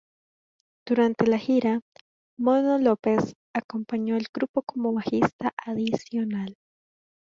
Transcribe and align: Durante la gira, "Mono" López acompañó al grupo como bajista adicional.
Durante 0.83 1.27
la 1.27 1.37
gira, 1.37 1.79
"Mono" 2.39 2.79
López 2.79 3.35
acompañó 3.53 4.15
al 4.15 4.25
grupo 4.33 4.63
como 4.63 4.93
bajista 4.93 5.51
adicional. 5.63 6.57